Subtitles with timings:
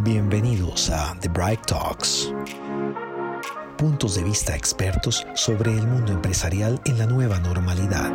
[0.00, 2.30] Bienvenidos a The Bright Talks.
[3.78, 8.12] Puntos de vista expertos sobre el mundo empresarial en la nueva normalidad.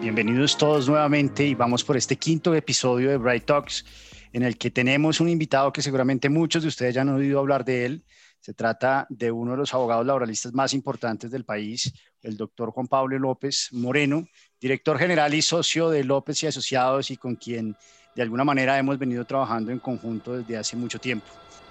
[0.00, 3.84] Bienvenidos todos nuevamente y vamos por este quinto episodio de Bright Talks
[4.32, 7.62] en el que tenemos un invitado que seguramente muchos de ustedes ya han oído hablar
[7.62, 8.04] de él.
[8.40, 11.92] Se trata de uno de los abogados laboralistas más importantes del país,
[12.22, 14.26] el doctor Juan Pablo López Moreno,
[14.58, 17.76] director general y socio de López y Asociados y con quien
[18.14, 21.26] de alguna manera hemos venido trabajando en conjunto desde hace mucho tiempo.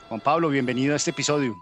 [0.09, 1.55] Juan Pablo, bienvenido a este episodio.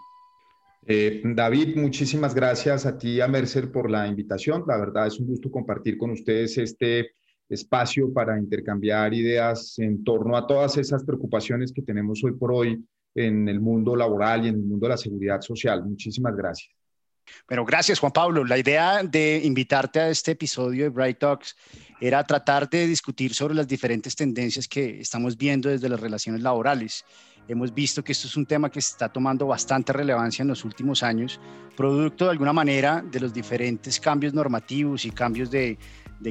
[0.86, 4.64] Eh, David, muchísimas gracias a ti y a Mercer por la invitación.
[4.68, 7.12] La verdad es un gusto compartir con ustedes este
[7.50, 12.84] espacio para intercambiar ideas en torno a todas esas preocupaciones que tenemos hoy por hoy
[13.16, 15.84] en el mundo laboral y en el mundo de la seguridad social.
[15.84, 16.79] Muchísimas gracias.
[17.48, 18.44] Bueno, gracias Juan Pablo.
[18.44, 21.56] La idea de invitarte a este episodio de Bright Talks
[22.00, 27.06] era tratar de discutir sobre las diferentes tendencias que estamos viendo desde las relaciones laborales.
[27.48, 31.02] Hemos visto que esto es un tema que está tomando bastante relevancia en los últimos
[31.02, 31.40] años,
[31.76, 35.80] producto de alguna manera de los diferentes cambios normativos y cambios de,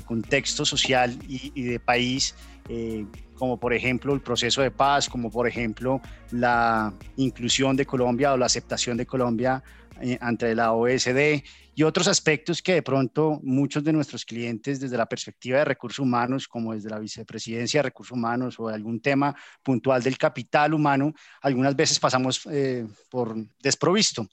[0.05, 2.35] contexto social y, de país,
[2.69, 8.33] eh, como por ejemplo el proceso de paz, como por ejemplo la inclusión de Colombia
[8.33, 9.63] o la aceptación de Colombia
[10.01, 11.43] eh, ante la OSD
[11.75, 16.01] y otros aspectos que de pronto muchos de nuestros clientes desde la perspectiva de recursos
[16.01, 21.13] humanos, como desde la vicepresidencia de recursos humanos o algún tema puntual del capital humano,
[21.41, 24.27] algunas veces pasamos eh, por desprovisto.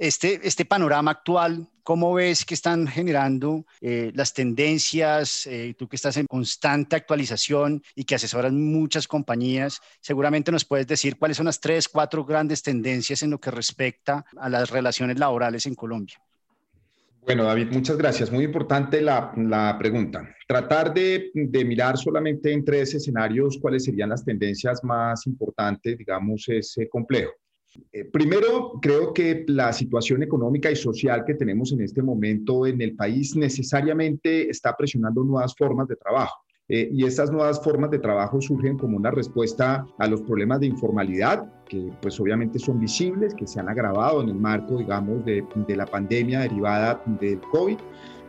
[0.00, 5.46] Este, este panorama actual, ¿cómo ves que están generando eh, las tendencias?
[5.76, 11.18] tú que estás en constante actualización y que asesoras muchas compañías, seguramente nos puedes decir
[11.18, 15.66] cuáles son las tres, cuatro grandes tendencias en lo que respecta a las relaciones laborales
[15.66, 16.16] en Colombia.
[17.20, 18.32] Bueno, David, muchas gracias.
[18.32, 20.34] Muy importante la, la pregunta.
[20.48, 26.48] Tratar de, de, mirar solamente en tres escenarios cuáles serían las tendencias más importantes, digamos,
[26.48, 27.32] es eh, complejo.
[27.92, 32.80] Eh, primero, creo que la situación económica y social que tenemos en este momento en
[32.80, 36.40] el país necesariamente está presionando nuevas formas de trabajo.
[36.68, 40.66] Eh, y estas nuevas formas de trabajo surgen como una respuesta a los problemas de
[40.66, 45.44] informalidad, que pues obviamente son visibles, que se han agravado en el marco, digamos, de,
[45.66, 47.78] de la pandemia derivada del COVID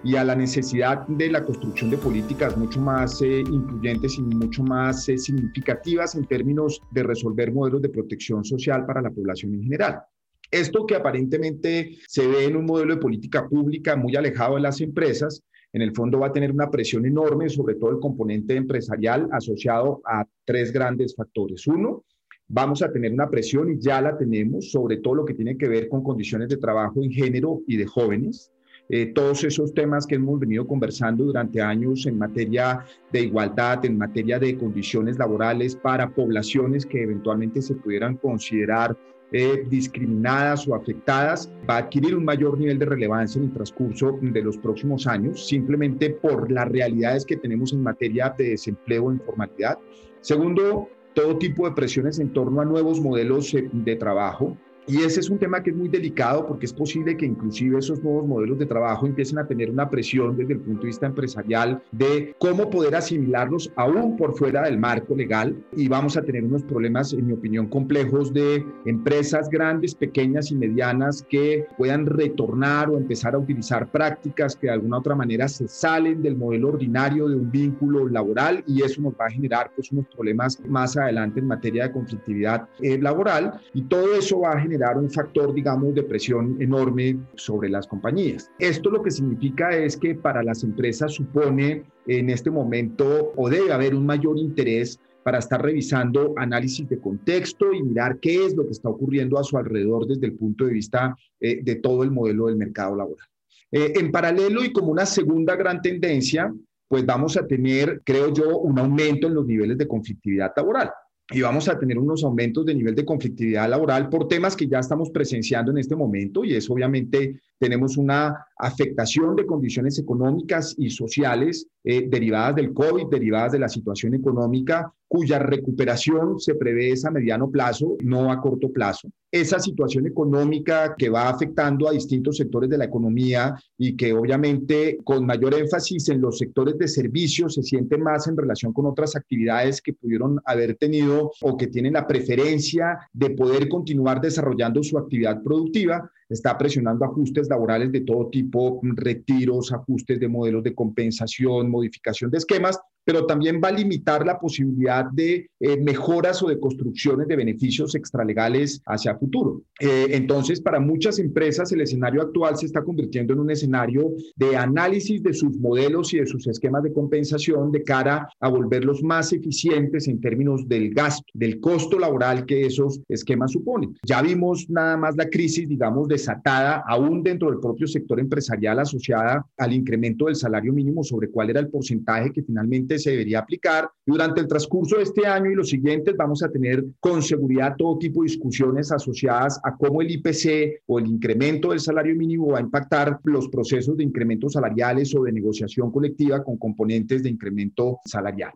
[0.03, 4.63] y a la necesidad de la construcción de políticas mucho más eh, incluyentes y mucho
[4.63, 9.63] más eh, significativas en términos de resolver modelos de protección social para la población en
[9.63, 10.01] general.
[10.49, 14.81] Esto que aparentemente se ve en un modelo de política pública muy alejado de las
[14.81, 19.29] empresas, en el fondo va a tener una presión enorme, sobre todo el componente empresarial
[19.31, 21.65] asociado a tres grandes factores.
[21.67, 22.03] Uno,
[22.49, 25.69] vamos a tener una presión y ya la tenemos sobre todo lo que tiene que
[25.69, 28.51] ver con condiciones de trabajo en género y de jóvenes.
[28.93, 33.97] Eh, todos esos temas que hemos venido conversando durante años en materia de igualdad, en
[33.97, 38.97] materia de condiciones laborales para poblaciones que eventualmente se pudieran considerar
[39.31, 44.19] eh, discriminadas o afectadas va a adquirir un mayor nivel de relevancia en el transcurso
[44.21, 49.13] de los próximos años, simplemente por las realidades que tenemos en materia de desempleo e
[49.13, 49.79] informalidad.
[50.19, 54.57] Segundo, todo tipo de presiones en torno a nuevos modelos eh, de trabajo,
[54.87, 58.01] y ese es un tema que es muy delicado porque es posible que inclusive esos
[58.01, 61.81] nuevos modelos de trabajo empiecen a tener una presión desde el punto de vista empresarial
[61.91, 65.55] de cómo poder asimilarlos aún por fuera del marco legal.
[65.75, 70.55] Y vamos a tener unos problemas, en mi opinión, complejos de empresas grandes, pequeñas y
[70.55, 75.67] medianas que puedan retornar o empezar a utilizar prácticas que de alguna otra manera se
[75.67, 78.63] salen del modelo ordinario de un vínculo laboral.
[78.65, 82.67] Y eso nos va a generar pues unos problemas más adelante en materia de conflictividad
[82.81, 83.61] eh, laboral.
[83.73, 87.85] Y todo eso va a generar generar un factor, digamos, de presión enorme sobre las
[87.87, 88.49] compañías.
[88.57, 93.73] Esto lo que significa es que para las empresas supone en este momento o debe
[93.73, 98.65] haber un mayor interés para estar revisando análisis de contexto y mirar qué es lo
[98.65, 102.11] que está ocurriendo a su alrededor desde el punto de vista eh, de todo el
[102.11, 103.27] modelo del mercado laboral.
[103.71, 106.51] Eh, en paralelo y como una segunda gran tendencia,
[106.87, 110.91] pues vamos a tener, creo yo, un aumento en los niveles de conflictividad laboral
[111.31, 114.79] y vamos a tener unos aumentos de nivel de conflictividad laboral por temas que ya
[114.79, 120.89] estamos presenciando en este momento y es obviamente tenemos una afectación de condiciones económicas y
[120.89, 127.11] sociales eh, derivadas del COVID, derivadas de la situación económica, cuya recuperación se prevé a
[127.11, 129.09] mediano plazo, no a corto plazo.
[129.29, 134.97] Esa situación económica que va afectando a distintos sectores de la economía y que obviamente
[135.03, 139.15] con mayor énfasis en los sectores de servicios se siente más en relación con otras
[139.15, 144.97] actividades que pudieron haber tenido o que tienen la preferencia de poder continuar desarrollando su
[144.97, 151.69] actividad productiva, está presionando ajustes laborales de todo tipo, retiros, ajustes de modelos de compensación,
[151.69, 156.59] modificación de esquemas, pero también va a limitar la posibilidad de eh, mejoras o de
[156.59, 159.61] construcciones de beneficios extralegales hacia futuro.
[159.79, 164.55] Eh, entonces, para muchas empresas, el escenario actual se está convirtiendo en un escenario de
[164.55, 169.33] análisis de sus modelos y de sus esquemas de compensación de cara a volverlos más
[169.33, 173.95] eficientes en términos del gasto, del costo laboral que esos esquemas suponen.
[174.05, 179.45] Ya vimos nada más la crisis, digamos, desatada aún dentro del propio sector empresarial asociada
[179.57, 183.89] al incremento del salario mínimo sobre cuál era el porcentaje que finalmente se debería aplicar.
[184.05, 187.97] Durante el transcurso de este año y los siguientes vamos a tener con seguridad todo
[187.97, 192.59] tipo de discusiones asociadas a cómo el IPC o el incremento del salario mínimo va
[192.59, 197.99] a impactar los procesos de incrementos salariales o de negociación colectiva con componentes de incremento
[198.05, 198.53] salarial.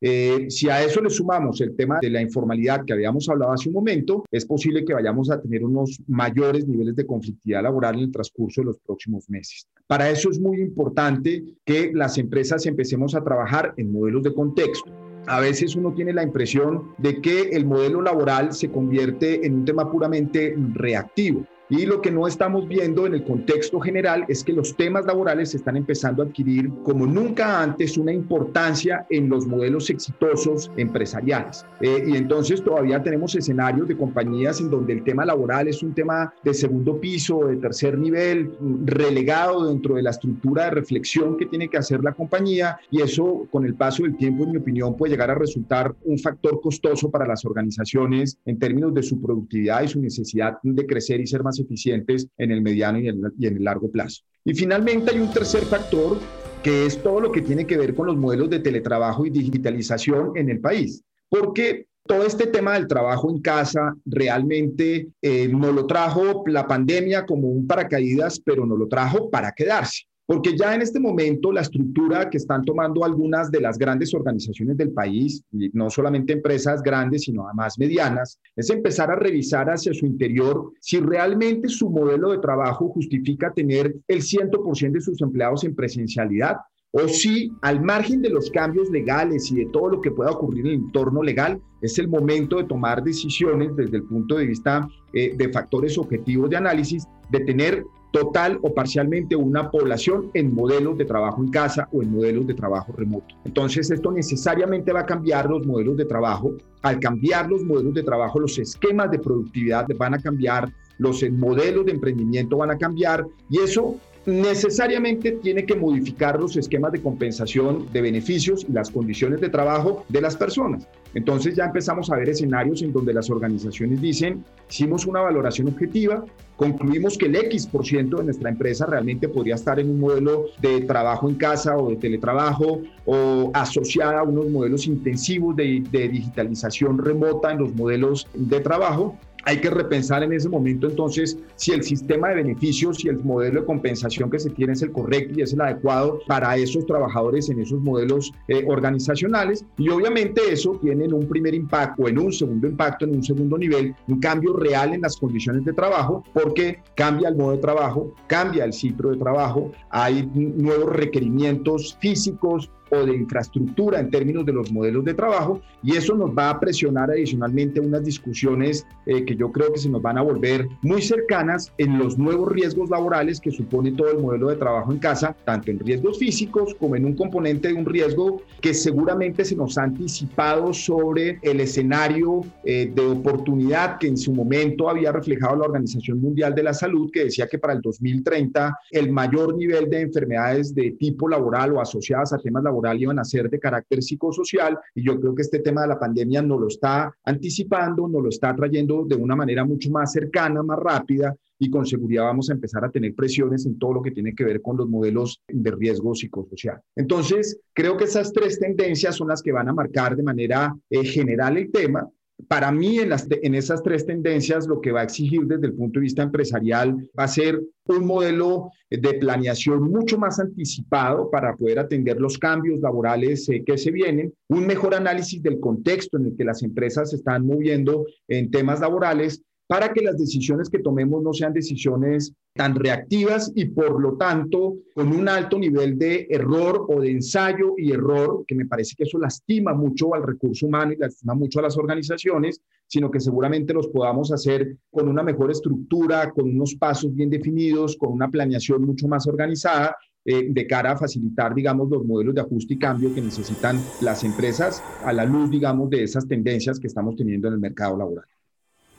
[0.00, 3.68] Eh, si a eso le sumamos el tema de la informalidad que habíamos hablado hace
[3.68, 8.02] un momento, es posible que vayamos a tener unos mayores niveles de conflictividad laboral en
[8.02, 9.66] el transcurso de los próximos meses.
[9.86, 14.90] Para eso es muy importante que las empresas empecemos a trabajar en modelos de contexto.
[15.26, 19.64] A veces uno tiene la impresión de que el modelo laboral se convierte en un
[19.64, 24.52] tema puramente reactivo y lo que no estamos viendo en el contexto general es que
[24.52, 29.90] los temas laborales están empezando a adquirir como nunca antes una importancia en los modelos
[29.90, 31.66] exitosos empresariales.
[31.80, 35.94] Eh, y entonces todavía tenemos escenarios de compañías en donde el tema laboral es un
[35.94, 38.50] tema de segundo piso, de tercer nivel,
[38.84, 43.46] relegado dentro de la estructura de reflexión que tiene que hacer la compañía y eso
[43.50, 47.10] con el paso del tiempo, en mi opinión, puede llegar a resultar un factor costoso
[47.10, 51.42] para las organizaciones en términos de su productividad y su necesidad de crecer y ser
[51.42, 54.22] más eficientes en el mediano y en, el largo plazo.
[54.44, 56.18] Y finalmente hay un tercer factor
[56.62, 60.32] que es todo lo que tiene que ver con los modelos de teletrabajo y digitalización
[60.36, 61.02] en el país.
[61.28, 67.26] Porque todo este tema del trabajo en casa realmente eh, no lo trajo la pandemia
[67.26, 70.07] como un paracaídas, pero no lo trajo para quedarse.
[70.28, 74.76] Porque ya en este momento la estructura que están tomando algunas de las grandes organizaciones
[74.76, 79.94] del país, y no solamente empresas grandes, sino además medianas, es empezar a revisar hacia
[79.94, 85.64] su interior si realmente su modelo de trabajo justifica tener el 100% de sus empleados
[85.64, 86.56] en presencialidad
[86.90, 90.66] o si al margen de los cambios legales y de todo lo que pueda ocurrir
[90.66, 94.86] en el entorno legal, es el momento de tomar decisiones desde el punto de vista
[95.14, 100.96] eh, de factores objetivos de análisis, de tener total o parcialmente una población en modelos
[100.98, 103.34] de trabajo en casa o en modelos de trabajo remoto.
[103.44, 106.54] Entonces, esto necesariamente va a cambiar los modelos de trabajo.
[106.82, 111.86] Al cambiar los modelos de trabajo, los esquemas de productividad van a cambiar, los modelos
[111.86, 113.96] de emprendimiento van a cambiar y eso
[114.28, 120.04] necesariamente tiene que modificar los esquemas de compensación de beneficios y las condiciones de trabajo
[120.10, 120.86] de las personas.
[121.14, 126.26] Entonces ya empezamos a ver escenarios en donde las organizaciones dicen, hicimos una valoración objetiva,
[126.56, 130.46] concluimos que el X por ciento de nuestra empresa realmente podría estar en un modelo
[130.60, 136.08] de trabajo en casa o de teletrabajo o asociada a unos modelos intensivos de, de
[136.08, 139.16] digitalización remota en los modelos de trabajo
[139.48, 143.60] hay que repensar en ese momento entonces si el sistema de beneficios y el modelo
[143.60, 147.48] de compensación que se tiene es el correcto y es el adecuado para esos trabajadores
[147.48, 149.64] en esos modelos eh, organizacionales.
[149.78, 153.56] Y obviamente eso tiene en un primer impacto, en un segundo impacto, en un segundo
[153.56, 158.14] nivel, un cambio real en las condiciones de trabajo, porque cambia el modo de trabajo,
[158.26, 164.52] cambia el ciclo de trabajo, hay nuevos requerimientos físicos, o de infraestructura en términos de
[164.52, 169.36] los modelos de trabajo y eso nos va a presionar adicionalmente unas discusiones eh, que
[169.36, 173.40] yo creo que se nos van a volver muy cercanas en los nuevos riesgos laborales
[173.40, 177.04] que supone todo el modelo de trabajo en casa, tanto en riesgos físicos como en
[177.04, 182.90] un componente de un riesgo que seguramente se nos ha anticipado sobre el escenario eh,
[182.94, 187.24] de oportunidad que en su momento había reflejado la Organización Mundial de la Salud, que
[187.24, 192.32] decía que para el 2030 el mayor nivel de enfermedades de tipo laboral o asociadas
[192.32, 195.82] a temas laborales iban a ser de carácter psicosocial y yo creo que este tema
[195.82, 199.90] de la pandemia nos lo está anticipando, nos lo está trayendo de una manera mucho
[199.90, 203.94] más cercana, más rápida y con seguridad vamos a empezar a tener presiones en todo
[203.94, 206.80] lo que tiene que ver con los modelos de riesgo psicosocial.
[206.94, 211.04] Entonces, creo que esas tres tendencias son las que van a marcar de manera eh,
[211.04, 212.08] general el tema
[212.48, 216.04] para mí, en, esas tres tendencias, lo que va a exigir desde el punto de
[216.04, 222.18] vista empresarial va a ser un modelo de planeación mucho más anticipado para poder atender
[222.18, 226.44] los cambios laborales eh, que se vienen, un mejor análisis del contexto en el que
[226.44, 231.34] las empresas se están moviendo en temas laborales para que las decisiones que tomemos no
[231.34, 237.00] sean decisiones tan reactivas y por lo tanto con un alto nivel de error o
[237.02, 240.96] de ensayo y error, que me parece que eso lastima mucho al recurso humano y
[240.96, 246.32] lastima mucho a las organizaciones, sino que seguramente los podamos hacer con una mejor estructura,
[246.32, 249.94] con unos pasos bien definidos, con una planeación mucho más organizada
[250.24, 254.24] eh, de cara a facilitar, digamos, los modelos de ajuste y cambio que necesitan las
[254.24, 258.24] empresas a la luz, digamos, de esas tendencias que estamos teniendo en el mercado laboral.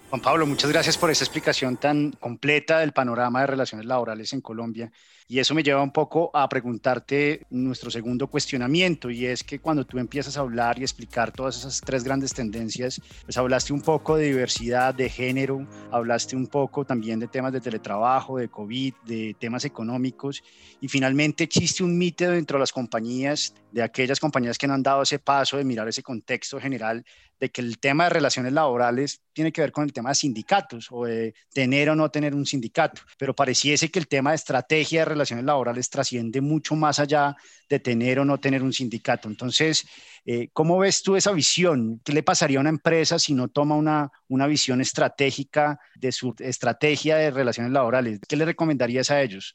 [0.10, 4.42] Juan Pablo, muchas gracias por esa explicación tan completa del panorama de relaciones laborales en
[4.42, 4.92] Colombia.
[5.32, 9.86] Y eso me lleva un poco a preguntarte nuestro segundo cuestionamiento, y es que cuando
[9.86, 14.16] tú empiezas a hablar y explicar todas esas tres grandes tendencias, pues hablaste un poco
[14.16, 19.36] de diversidad, de género, hablaste un poco también de temas de teletrabajo, de COVID, de
[19.40, 20.42] temas económicos,
[20.82, 24.82] y finalmente existe un mito dentro de las compañías, de aquellas compañías que no han
[24.82, 27.06] dado ese paso de mirar ese contexto general
[27.40, 30.88] de que el tema de relaciones laborales tiene que ver con el tema de sindicatos
[30.92, 35.02] o de tener o no tener un sindicato, pero pareciese que el tema de estrategia
[35.02, 37.36] de relaciones laborales trasciende mucho más allá
[37.70, 39.28] de tener o no tener un sindicato.
[39.28, 39.86] Entonces,
[40.26, 42.02] eh, ¿cómo ves tú esa visión?
[42.04, 46.34] ¿Qué le pasaría a una empresa si no toma una, una visión estratégica de su
[46.40, 48.20] estrategia de relaciones laborales?
[48.28, 49.54] ¿Qué le recomendarías a ellos?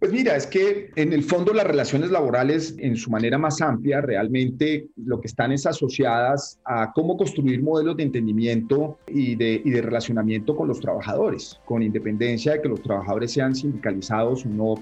[0.00, 4.00] Pues mira, es que en el fondo las relaciones laborales en su manera más amplia
[4.00, 9.78] realmente lo que están es asociadas a cómo construir modelos de entendimiento y de, y
[9.78, 14.74] relacionamiento con los trabajadores, con independencia de que los trabajadores sean sindicalizados o no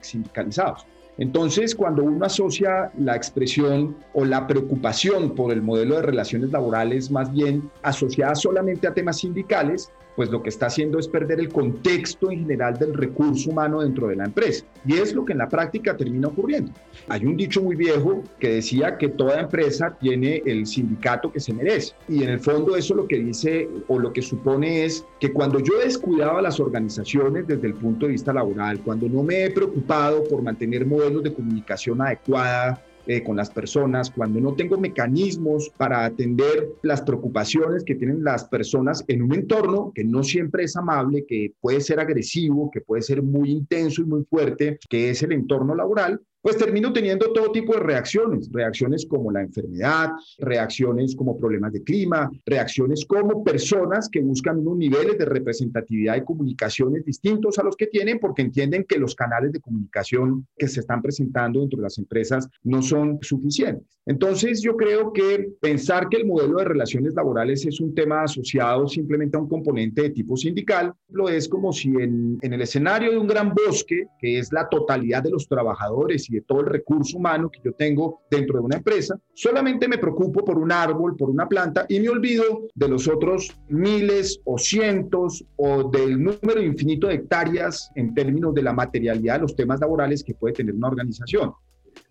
[0.00, 0.84] sindicalizados.
[1.18, 7.12] Entonces, cuando uno asocia la expresión o la preocupación por el modelo de relaciones laborales
[7.12, 11.48] más bien asociada solamente a temas sindicales, pues lo que está haciendo es perder el
[11.48, 14.64] contexto en general del recurso humano dentro de la empresa.
[14.86, 16.72] Y es lo que en la práctica termina ocurriendo.
[17.08, 21.52] Hay un dicho muy viejo que decía que toda empresa tiene el sindicato que se
[21.52, 21.94] merece.
[22.08, 25.58] Y en el fondo eso lo que dice o lo que supone es que cuando
[25.58, 29.44] yo he descuidado a las organizaciones desde el punto de vista laboral, cuando no me
[29.44, 34.78] he preocupado por mantener modelos de comunicación adecuada, eh, con las personas, cuando no tengo
[34.78, 40.64] mecanismos para atender las preocupaciones que tienen las personas en un entorno que no siempre
[40.64, 45.10] es amable, que puede ser agresivo, que puede ser muy intenso y muy fuerte, que
[45.10, 50.10] es el entorno laboral, pues termino teniendo todo tipo de reacciones, reacciones como la enfermedad,
[50.36, 56.24] reacciones como problemas de clima, reacciones como personas que buscan unos niveles de representatividad y
[56.24, 60.80] comunicaciones distintos a los que tienen porque entienden que los canales de comunicación que se
[60.80, 63.88] están presentando dentro de las empresas no son suficientes.
[64.04, 68.86] Entonces yo creo que pensar que el modelo de relaciones laborales es un tema asociado
[68.86, 73.12] simplemente a un componente de tipo sindical, lo es como si en, en el escenario
[73.12, 76.66] de un gran bosque, que es la totalidad de los trabajadores y de todo el
[76.66, 81.16] recurso humano que yo tengo dentro de una empresa, solamente me preocupo por un árbol,
[81.16, 86.62] por una planta y me olvido de los otros miles o cientos o del número
[86.62, 90.74] infinito de hectáreas en términos de la materialidad de los temas laborales que puede tener
[90.74, 91.52] una organización.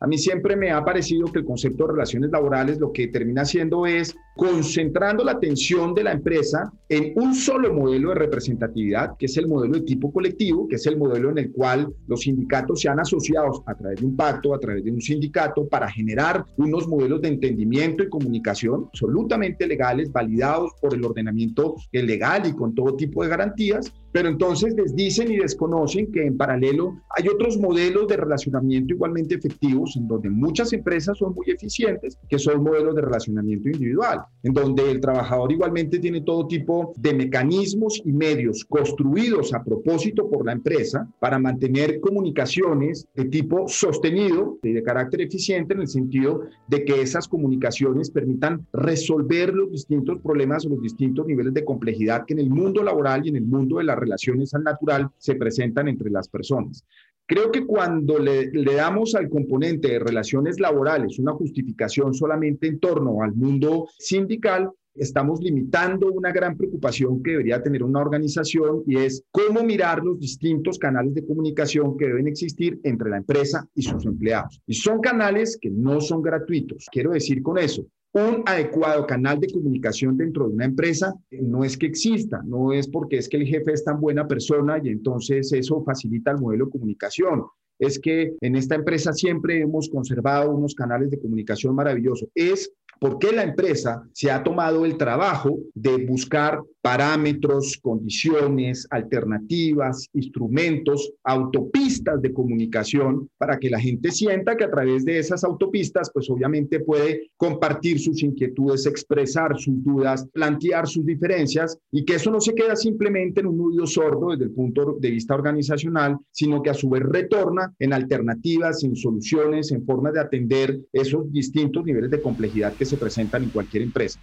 [0.04, 3.44] A mí siempre me ha parecido que el concepto de relaciones laborales lo que termina
[3.44, 9.28] haciendo es concentrando la atención de la empresa en un solo modelo de representatividad, que
[9.28, 12.82] es el modelo de tipo colectivo, que es el modelo en el cual los sindicatos
[12.82, 16.44] se han asociado a través de un pacto, a través de un sindicato, para generar
[16.58, 22.76] unos modelos de entendimiento y comunicación absolutamente legales, validados por el ordenamiento legal y con
[22.76, 27.58] todo tipo de garantías, pero entonces les dicen y desconocen que en paralelo hay otros
[27.58, 32.96] modelos de relacionamiento igualmente efectivos en donde muchas empresas son muy eficientes, que son modelos
[32.96, 38.66] de relacionamiento individual, en donde el trabajador igualmente tiene todo tipo de mecanismos y medios
[38.66, 45.22] construidos a propósito por la empresa para mantener comunicaciones de tipo sostenido y de carácter
[45.22, 50.82] eficiente en el sentido de que esas comunicaciones permitan resolver los distintos problemas o los
[50.82, 53.96] distintos niveles de complejidad que en el mundo laboral y en el mundo de la
[53.96, 56.86] relaciones al natural se presentan entre las personas.
[57.26, 62.80] Creo que cuando le, le, damos al componente de relaciones laborales una justificación solamente en
[62.80, 68.98] torno al mundo sindical, estamos limitando una gran preocupación que debería tener una organización y
[68.98, 73.82] es cómo mirar los distintos canales de comunicación que deben existir entre la empresa y
[73.82, 74.62] sus empleados.
[74.68, 76.88] Y son canales que no son gratuitos.
[76.92, 81.78] Quiero decir con eso, un adecuado canal de comunicación dentro de una empresa no es
[81.78, 85.52] que exista, no es porque es que el jefe es tan buena persona y entonces
[85.52, 87.44] eso facilita el modelo de comunicación.
[87.80, 92.30] Es que en esta empresa siempre hemos conservado unos canales de comunicación maravillosos.
[92.36, 101.14] Es porque la empresa se ha tomado el trabajo de buscar parámetros, condiciones, alternativas, instrumentos,
[101.24, 106.30] autopistas de comunicación para que la gente sienta que a través de esas autopistas, pues
[106.30, 112.42] obviamente puede compartir sus inquietudes, expresar sus dudas, plantear sus diferencias y que eso no
[112.42, 116.70] se queda simplemente en un oído sordo desde el punto de vista organizacional, sino que
[116.70, 122.12] a su vez retorna en alternativas, en soluciones, en formas de atender esos distintos niveles
[122.12, 124.20] de complejidad que se presentan en cualquier empresa.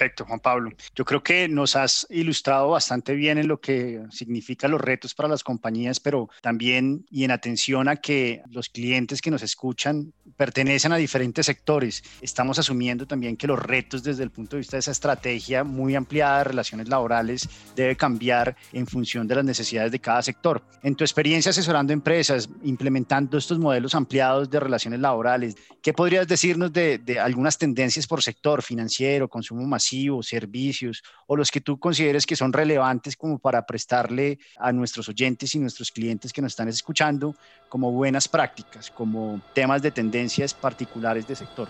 [0.00, 0.70] Perfecto, Juan Pablo.
[0.94, 5.28] Yo creo que nos has ilustrado bastante bien en lo que significan los retos para
[5.28, 10.94] las compañías, pero también y en atención a que los clientes que nos escuchan pertenecen
[10.94, 12.02] a diferentes sectores.
[12.22, 15.94] Estamos asumiendo también que los retos desde el punto de vista de esa estrategia muy
[15.94, 20.62] ampliada de relaciones laborales debe cambiar en función de las necesidades de cada sector.
[20.82, 26.72] En tu experiencia asesorando empresas, implementando estos modelos ampliados de relaciones laborales, ¿qué podrías decirnos
[26.72, 29.89] de, de algunas tendencias por sector financiero, consumo masivo?
[30.22, 35.54] Servicios o los que tú consideres que son relevantes como para prestarle a nuestros oyentes
[35.54, 37.34] y nuestros clientes que nos están escuchando
[37.68, 41.68] como buenas prácticas, como temas de tendencias particulares de sector?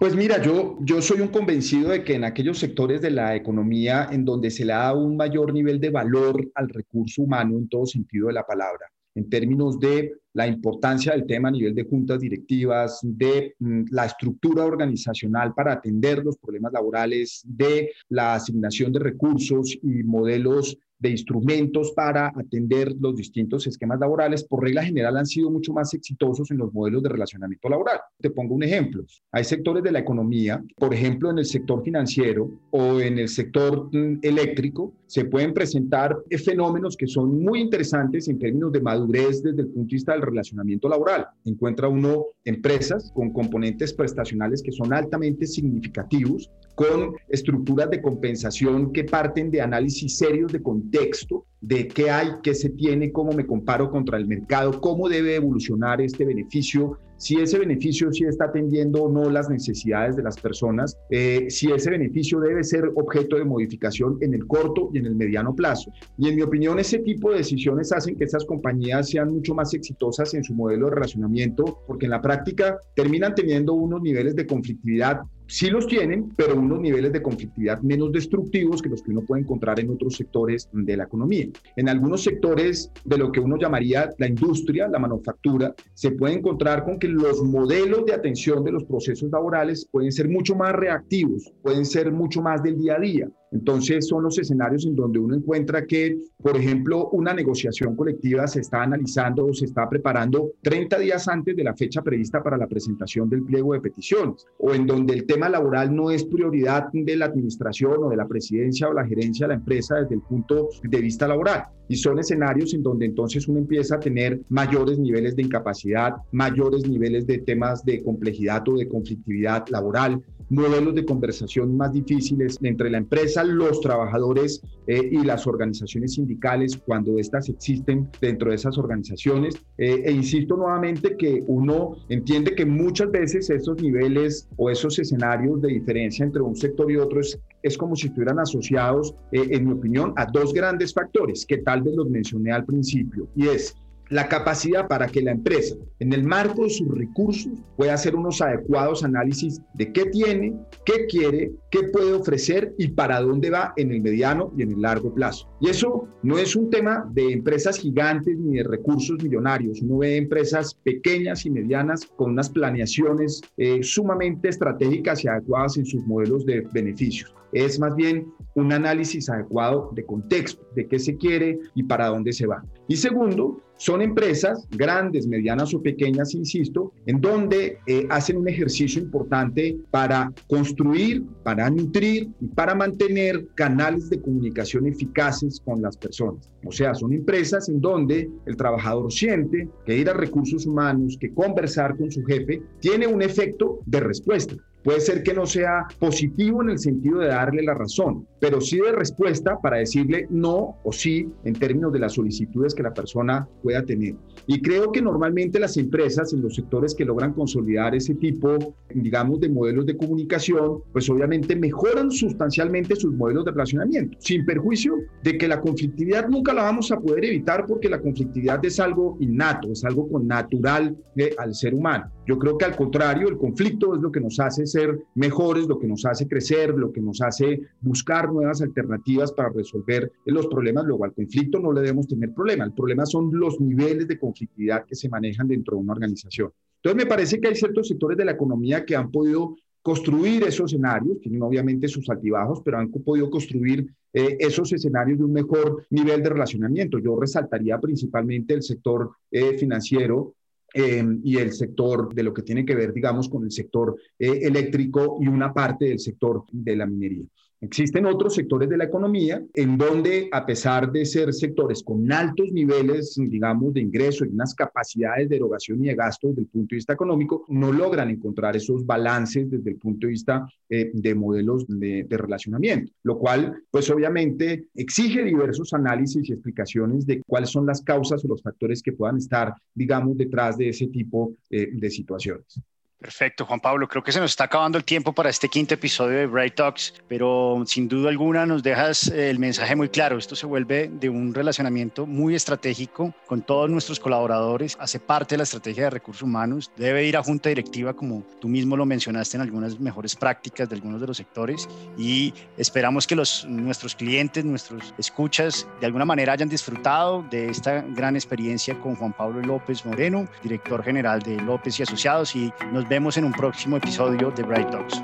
[0.00, 4.08] Pues mira, yo, yo soy un convencido de que en aquellos sectores de la economía
[4.10, 7.84] en donde se le da un mayor nivel de valor al recurso humano en todo
[7.84, 12.20] sentido de la palabra, en términos de la importancia del tema a nivel de juntas
[12.20, 19.00] directivas, de mm, la estructura organizacional para atender los problemas laborales, de la asignación de
[19.00, 25.26] recursos y modelos de instrumentos para atender los distintos esquemas laborales, por regla general han
[25.26, 27.98] sido mucho más exitosos en los modelos de relacionamiento laboral.
[28.20, 29.04] Te pongo un ejemplo.
[29.32, 33.88] Hay sectores de la economía, por ejemplo, en el sector financiero o en el sector
[33.92, 39.62] mm, eléctrico, se pueden presentar fenómenos que son muy interesantes en términos de madurez desde
[39.62, 41.26] el punto de vista del relacionamiento laboral.
[41.44, 46.50] Encuentra uno empresas con componentes prestacionales que son altamente significativos,
[46.80, 52.54] con estructuras de compensación que parten de análisis serios de contexto, de qué hay, qué
[52.54, 57.58] se tiene, cómo me comparo contra el mercado, cómo debe evolucionar este beneficio si ese
[57.58, 62.40] beneficio sí está atendiendo o no las necesidades de las personas, eh, si ese beneficio
[62.40, 65.92] debe ser objeto de modificación en el corto y en el mediano plazo.
[66.16, 69.74] Y en mi opinión, ese tipo de decisiones hacen que estas compañías sean mucho más
[69.74, 74.46] exitosas en su modelo de relacionamiento, porque en la práctica terminan teniendo unos niveles de
[74.46, 79.22] conflictividad sí los tienen, pero unos niveles de conflictividad menos destructivos que los que uno
[79.22, 81.48] puede encontrar en otros sectores de la economía.
[81.76, 86.84] En algunos sectores de lo que uno llamaría la industria, la manufactura, se puede encontrar
[86.84, 91.52] con que los modelos de atención de los procesos laborales pueden ser mucho más reactivos,
[91.62, 93.28] pueden ser mucho más del día a día.
[93.50, 98.60] Entonces son los escenarios en donde uno encuentra que, por ejemplo, una negociación colectiva se
[98.60, 102.68] está analizando o se está preparando 30 días antes de la fecha prevista para la
[102.68, 107.16] presentación del pliego de peticiones, o en donde el tema laboral no es prioridad de
[107.16, 110.68] la administración o de la presidencia o la gerencia de la empresa desde el punto
[110.82, 111.64] de vista laboral.
[111.88, 116.86] Y son escenarios en donde entonces uno empieza a tener mayores niveles de incapacidad, mayores
[116.88, 122.90] niveles de temas de complejidad o de conflictividad laboral, modelos de conversación más difíciles entre
[122.90, 128.76] la empresa, los trabajadores eh, y las organizaciones sindicales cuando éstas existen dentro de esas
[128.76, 129.54] organizaciones.
[129.78, 135.62] Eh, e insisto nuevamente que uno entiende que muchas veces esos niveles o esos escenarios
[135.62, 139.66] de diferencia entre un sector y otro es, es como si estuvieran asociados, eh, en
[139.66, 143.76] mi opinión, a dos grandes factores que tal vez los mencioné al principio, y es
[144.10, 148.42] la capacidad para que la empresa, en el marco de sus recursos, pueda hacer unos
[148.42, 153.92] adecuados análisis de qué tiene, qué quiere, qué puede ofrecer y para dónde va en
[153.92, 155.48] el mediano y en el largo plazo.
[155.60, 159.80] Y eso no es un tema de empresas gigantes ni de recursos millonarios.
[159.80, 165.86] Uno ve empresas pequeñas y medianas con unas planeaciones eh, sumamente estratégicas y adecuadas en
[165.86, 167.32] sus modelos de beneficios.
[167.52, 172.32] Es más bien un análisis adecuado de contexto, de qué se quiere y para dónde
[172.32, 172.64] se va.
[172.88, 179.00] Y segundo, son empresas grandes, medianas o pequeñas, insisto, en donde eh, hacen un ejercicio
[179.00, 186.52] importante para construir, para nutrir y para mantener canales de comunicación eficaces con las personas.
[186.66, 191.32] O sea, son empresas en donde el trabajador siente que ir a recursos humanos, que
[191.32, 194.56] conversar con su jefe, tiene un efecto de respuesta.
[194.82, 198.78] Puede ser que no sea positivo en el sentido de darle la razón, pero sí
[198.78, 203.46] de respuesta para decirle no o sí en términos de las solicitudes que la persona
[203.62, 204.14] pueda tener.
[204.46, 209.40] Y creo que normalmente las empresas en los sectores que logran consolidar ese tipo, digamos,
[209.40, 215.36] de modelos de comunicación, pues obviamente mejoran sustancialmente sus modelos de relacionamiento, sin perjuicio de
[215.36, 219.70] que la conflictividad nunca la vamos a poder evitar porque la conflictividad es algo innato,
[219.72, 222.10] es algo con natural eh, al ser humano.
[222.30, 225.80] Yo creo que al contrario, el conflicto es lo que nos hace ser mejores, lo
[225.80, 230.84] que nos hace crecer, lo que nos hace buscar nuevas alternativas para resolver los problemas.
[230.84, 232.62] Luego al conflicto no le debemos tener problema.
[232.62, 236.52] El problema son los niveles de conflictividad que se manejan dentro de una organización.
[236.76, 240.72] Entonces me parece que hay ciertos sectores de la economía que han podido construir esos
[240.72, 245.84] escenarios, tienen obviamente sus altibajos, pero han podido construir eh, esos escenarios de un mejor
[245.90, 247.00] nivel de relacionamiento.
[247.00, 250.34] Yo resaltaría principalmente el sector eh, financiero,
[250.74, 254.40] eh, y el sector de lo que tiene que ver, digamos, con el sector eh,
[254.42, 257.24] eléctrico y una parte del sector de la minería.
[257.62, 262.50] Existen otros sectores de la economía en donde, a pesar de ser sectores con altos
[262.52, 266.68] niveles, digamos, de ingreso y unas capacidades de erogación y de gasto desde el punto
[266.70, 271.14] de vista económico, no logran encontrar esos balances desde el punto de vista eh, de
[271.14, 277.66] modelos de, relacionamiento, lo cual, pues obviamente, exige diversos análisis y explicaciones de cuáles son
[277.66, 281.90] las causas o los factores que puedan estar, digamos, detrás de ese tipo eh, de
[281.90, 282.58] situaciones.
[283.00, 283.88] Perfecto, Juan Pablo.
[283.88, 286.92] Creo que se nos está acabando el tiempo para este quinto episodio de Bright Talks,
[287.08, 290.18] pero sin duda alguna nos dejas el mensaje muy claro.
[290.18, 295.38] Esto se vuelve de un relacionamiento muy estratégico con todos nuestros colaboradores, hace parte de
[295.38, 299.38] la estrategia de recursos humanos, debe ir a junta directiva, como tú mismo lo mencionaste
[299.38, 304.44] en algunas mejores prácticas de algunos de los sectores, y esperamos que los, nuestros clientes,
[304.44, 309.86] nuestros escuchas, de alguna manera hayan disfrutado de esta gran experiencia con Juan Pablo López
[309.86, 314.42] Moreno, director general de López y Asociados, y nos vemos en un próximo episodio de
[314.42, 315.00] Bright Talks.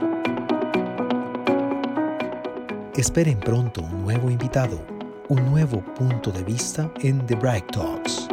[2.96, 4.85] Esperen pronto un nuevo invitado,
[5.29, 8.29] un nuevo punto de vista en The Bright Talks.